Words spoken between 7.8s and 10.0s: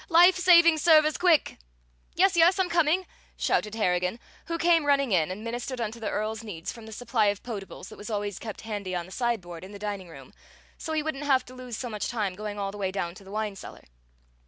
that was always kept handy on the sideboard in the